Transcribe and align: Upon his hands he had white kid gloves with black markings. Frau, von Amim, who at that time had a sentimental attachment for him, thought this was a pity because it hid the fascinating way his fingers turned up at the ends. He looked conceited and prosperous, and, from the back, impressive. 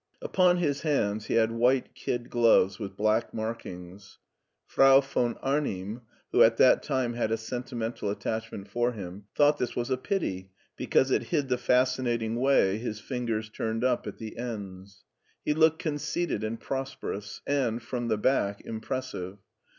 Upon 0.19 0.57
his 0.57 0.81
hands 0.81 1.27
he 1.27 1.35
had 1.35 1.51
white 1.51 1.93
kid 1.93 2.31
gloves 2.31 2.79
with 2.79 2.97
black 2.97 3.35
markings. 3.35 4.17
Frau, 4.65 4.99
von 4.99 5.35
Amim, 5.43 6.01
who 6.31 6.41
at 6.41 6.57
that 6.57 6.81
time 6.81 7.13
had 7.13 7.29
a 7.31 7.37
sentimental 7.37 8.09
attachment 8.09 8.67
for 8.67 8.93
him, 8.93 9.25
thought 9.35 9.59
this 9.59 9.75
was 9.75 9.91
a 9.91 9.97
pity 9.97 10.49
because 10.75 11.11
it 11.11 11.25
hid 11.25 11.49
the 11.49 11.57
fascinating 11.59 12.37
way 12.37 12.79
his 12.79 12.99
fingers 12.99 13.47
turned 13.49 13.83
up 13.83 14.07
at 14.07 14.17
the 14.17 14.39
ends. 14.39 15.03
He 15.45 15.53
looked 15.53 15.77
conceited 15.77 16.43
and 16.43 16.59
prosperous, 16.59 17.41
and, 17.45 17.79
from 17.79 18.07
the 18.07 18.17
back, 18.17 18.61
impressive. 18.65 19.37